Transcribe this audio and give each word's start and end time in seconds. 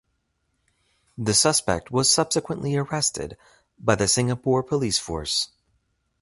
The 1.15 1.35
suspect 1.35 1.91
was 1.91 2.09
subsequently 2.09 2.75
arrested 2.75 3.37
by 3.79 3.93
the 3.93 4.07
Singapore 4.07 4.63
Police 4.63 4.97
Force. 4.97 5.49